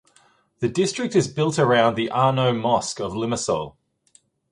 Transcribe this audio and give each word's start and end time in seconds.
The 0.61 0.67
district 0.67 1.15
is 1.15 1.27
built 1.27 1.59
around 1.59 1.93
the 1.93 2.09
Arnaut 2.11 2.55
Mosque 2.59 2.99
of 2.99 3.11
Limassol. 3.13 3.75